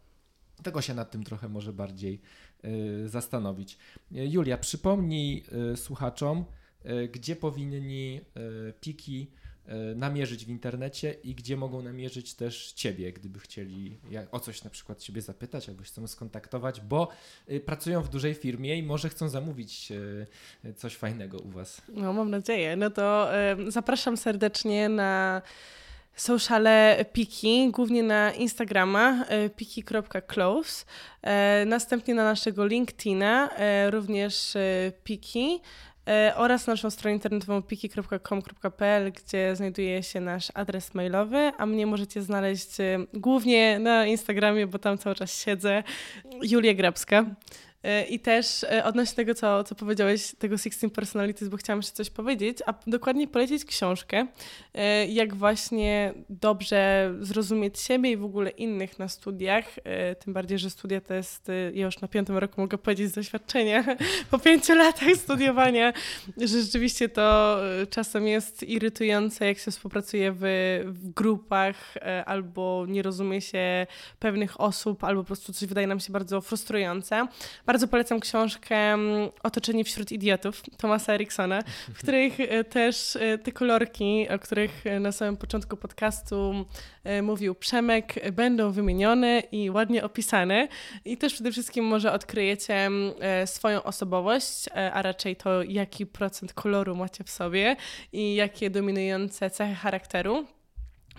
[0.63, 2.21] tego się nad tym trochę może bardziej
[2.65, 3.77] y, zastanowić.
[4.11, 6.45] Julia, przypomnij y, słuchaczom,
[6.85, 8.21] y, gdzie powinni
[8.81, 9.48] piki E,
[9.95, 13.97] namierzyć w internecie i gdzie mogą namierzyć też Ciebie, gdyby chcieli
[14.31, 17.07] o coś na przykład Ciebie zapytać albo chcą skontaktować, bo
[17.49, 19.91] y, pracują w dużej firmie i może chcą zamówić
[20.63, 21.81] e, coś fajnego u Was.
[21.89, 22.75] No, mam nadzieję.
[22.75, 23.29] No to
[23.67, 25.41] zapraszam serdecznie na
[26.15, 30.85] sociale Piki, głównie na Instagrama e, piki.close,
[31.65, 33.49] następnie na naszego LinkedIna,
[33.89, 34.53] również
[35.03, 35.61] Piki.
[36.09, 42.21] E, oraz naszą stronę internetową piki.com.pl, gdzie znajduje się nasz adres mailowy, a mnie możecie
[42.21, 45.83] znaleźć e, głównie na Instagramie, bo tam cały czas siedzę,
[46.41, 47.25] Julia Grabska.
[47.83, 51.95] E, I też e, odnośnie tego, co, co powiedziałeś, tego 16 Personalities, bo chciałam jeszcze
[51.95, 54.27] coś powiedzieć, a dokładnie polecić książkę,
[54.73, 59.65] e, jak właśnie dobrze zrozumieć siebie i w ogóle innych na studiach.
[60.19, 63.83] Tym bardziej, że studia to jest, ja już na piątym roku mogę powiedzieć z doświadczenia,
[64.31, 65.93] po pięciu latach studiowania,
[66.37, 67.57] że rzeczywiście to
[67.89, 70.39] czasem jest irytujące, jak się współpracuje w,
[70.85, 71.93] w grupach,
[72.25, 73.87] albo nie rozumie się
[74.19, 77.27] pewnych osób, albo po prostu coś wydaje nam się bardzo frustrujące.
[77.69, 81.61] Bardzo polecam książkę mm, Otoczenie wśród idiotów Thomasa Eriksona,
[81.93, 86.65] w których e, też e, te kolorki, o których e, na samym początku podcastu
[87.21, 90.67] mówił Przemek, będą wymienione i ładnie opisane.
[91.05, 93.13] I też przede wszystkim może odkryjecie mm,
[93.45, 97.75] swoją osobowość, a raczej to, jaki procent koloru macie w sobie
[98.13, 100.45] i jakie dominujące cechy charakteru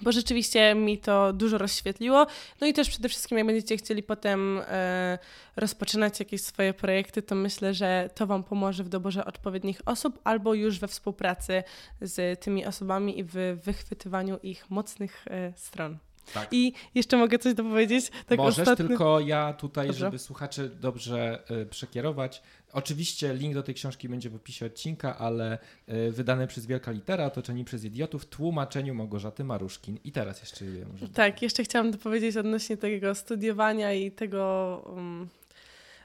[0.03, 2.27] bo rzeczywiście mi to dużo rozświetliło.
[2.61, 5.19] No i też przede wszystkim, jak będziecie chcieli potem e,
[5.57, 10.55] rozpoczynać jakieś swoje projekty, to myślę, że to Wam pomoże w doborze odpowiednich osób albo
[10.55, 11.63] już we współpracy
[12.01, 15.99] z tymi osobami i w wychwytywaniu ich mocnych e, stron.
[16.35, 16.49] Tak.
[16.53, 18.11] I jeszcze mogę coś dopowiedzieć.
[18.27, 18.89] Tak Możesz, ostatni...
[18.89, 20.01] tylko ja tutaj, dobrze.
[20.01, 22.43] żeby słuchacze dobrze y, przekierować.
[22.73, 27.27] Oczywiście link do tej książki będzie w opisie odcinka, ale y, wydane przez Wielka Litera,
[27.27, 29.99] otoczeni przez idiotów, w tłumaczeniu Małgorzaty Maruszkin.
[30.05, 31.09] I teraz jeszcze może...
[31.09, 34.83] Tak, jeszcze chciałam dopowiedzieć odnośnie tego studiowania i tego...
[34.97, 35.29] Um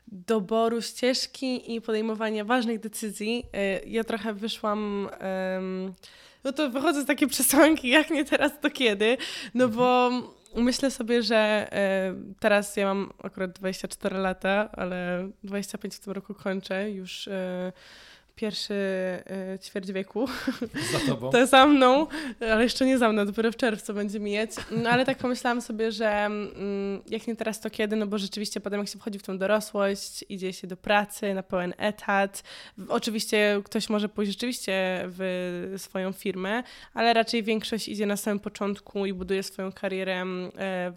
[0.07, 3.45] doboru ścieżki i podejmowania ważnych decyzji.
[3.83, 5.09] Y, ja trochę wyszłam
[5.55, 5.93] um,
[6.45, 9.17] no to wychodzę z takiej przesłanki, jak nie teraz, to kiedy?
[9.53, 10.11] No bo
[10.55, 16.33] myślę sobie, że e, teraz ja mam akurat 24 lata, ale 25 w tym roku
[16.33, 17.73] kończę już e,
[18.35, 18.73] pierwszy
[19.53, 20.27] y, ćwierć wieku.
[20.93, 21.29] Za tobą.
[21.29, 22.07] To za mną,
[22.51, 24.51] ale jeszcze nie za mną, dopiero w czerwcu będzie mijać.
[24.71, 28.59] No ale tak pomyślałam sobie, że mm, jak nie teraz, to kiedy, no bo rzeczywiście
[28.59, 32.43] potem jak się wchodzi w tą dorosłość, idzie się do pracy na pełen etat.
[32.89, 39.05] Oczywiście ktoś może pójść rzeczywiście w swoją firmę, ale raczej większość idzie na samym początku
[39.05, 40.51] i buduje swoją karierę mm, e,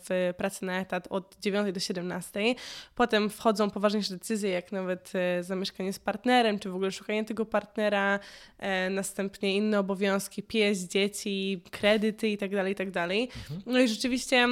[0.08, 2.54] w pracy na etat od 9 do 17.
[2.94, 7.44] Potem wchodzą poważniejsze decyzje, jak nawet e, zamieszkanie z partnerem, czy w ogóle szukanie tego
[7.44, 8.20] partnera,
[8.58, 12.92] e, następnie inne obowiązki, pies, dzieci, kredyty itd., tak itd.
[12.92, 13.62] Tak mhm.
[13.66, 14.48] No i rzeczywiście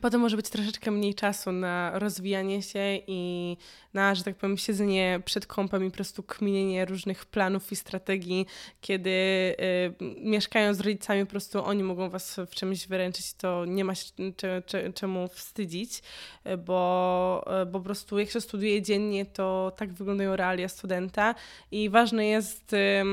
[0.00, 3.56] Potem może być troszeczkę mniej czasu na rozwijanie się i
[3.94, 8.46] na, że tak powiem, siedzenie przed kąpem i po prostu kminienie różnych planów i strategii,
[8.80, 13.84] kiedy y, mieszkają z rodzicami, po prostu oni mogą was w czymś wyręczyć, to nie
[13.84, 14.10] ma się
[14.94, 16.02] czemu wstydzić,
[16.66, 21.34] bo, bo po prostu jak się studiuje dziennie, to tak wyglądają realia studenta.
[21.70, 23.04] I ważne jest y,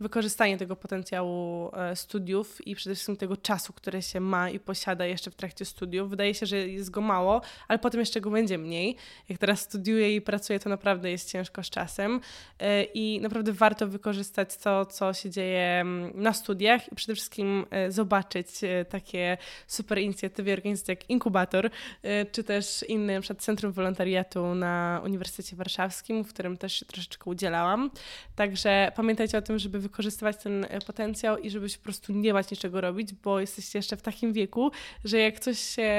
[0.00, 5.06] wykorzystanie tego potencjału e, studiów i przede wszystkim tego czasu, który się ma i posiada
[5.06, 6.10] jeszcze w trakcie studiów.
[6.10, 8.96] Wydaje się, że jest go mało, ale potem jeszcze go będzie mniej.
[9.28, 12.20] Jak teraz studiuję i pracuję, to naprawdę jest ciężko z czasem
[12.58, 17.66] e, i naprawdę warto wykorzystać to, co się dzieje mm, na studiach i przede wszystkim
[17.70, 18.48] e, zobaczyć
[18.88, 21.70] takie super inicjatywy, organizacje jak Inkubator,
[22.32, 27.30] czy też inne, na przykład Centrum Wolontariatu na Uniwersytecie Warszawskim, w którym też się troszeczkę
[27.30, 27.90] udzielałam.
[28.36, 32.50] Także pamiętajcie o tym, żeby wykorzystywać ten e, potencjał i żebyś po prostu nie bać
[32.50, 34.70] niczego robić, bo jesteście jeszcze w takim wieku,
[35.04, 35.90] że jak coś się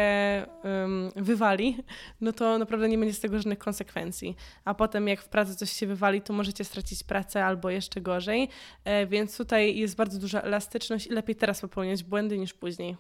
[0.64, 1.78] um, wywali,
[2.22, 4.36] no to naprawdę nie będzie z tego żadnych konsekwencji.
[4.66, 8.50] A potem jak w pracy coś się wywali, to możecie stracić pracę albo jeszcze gorzej.
[8.84, 12.98] E, więc tutaj jest bardzo duża elastyczność i lepiej teraz popełniać błędy niż później.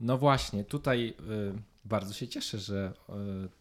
[0.00, 3.12] No właśnie, tutaj y, bardzo się cieszę, że y,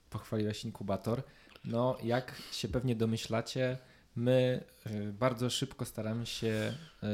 [0.10, 1.24] pochwaliłeś inkubator.
[1.66, 3.78] No, jak się pewnie domyślacie,
[4.16, 7.08] My y, bardzo szybko staramy się y,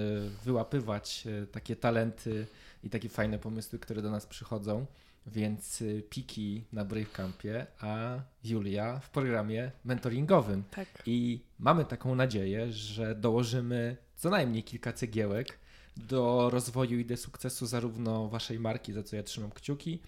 [0.45, 2.47] wyłapywać y, takie talenty
[2.83, 4.85] i takie fajne pomysły, które do nas przychodzą.
[5.27, 10.63] Więc Piki na Brave Campie, a Julia w programie mentoringowym.
[10.71, 10.87] Tak.
[11.05, 15.59] I mamy taką nadzieję, że dołożymy co najmniej kilka cegiełek
[15.97, 19.99] do rozwoju i do sukcesu zarówno waszej marki, za co ja trzymam kciuki,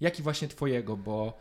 [0.00, 1.38] jak i właśnie twojego, bo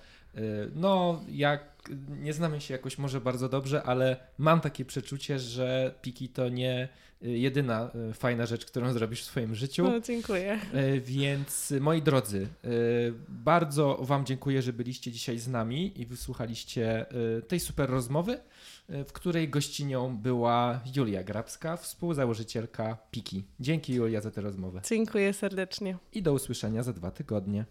[0.76, 1.78] no, jak
[2.20, 6.90] nie znamy się jakoś może bardzo dobrze, ale mam takie przeczucie, że Piki to nie
[7.24, 9.84] y, jedyna y, fajna rzecz, którą zrobisz w swoim życiu.
[9.84, 10.60] No, dziękuję.
[10.74, 12.48] Y, więc moi drodzy,
[13.30, 17.06] bardzo Wam dziękuję, że byliście dzisiaj z nami i wysłuchaliście
[17.48, 18.40] tej super rozmowy,
[18.90, 23.44] w której gościnią była Julia Grabska, współzałożycielka Piki.
[23.60, 24.82] Dzięki Julia za tę rozmowę.
[24.90, 25.98] Dziękuję serdecznie.
[26.14, 27.66] I do usłyszenia za dwa tygodnie.